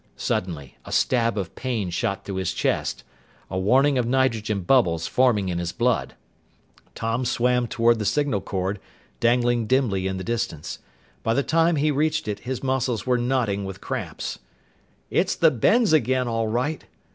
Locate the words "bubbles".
4.61-5.05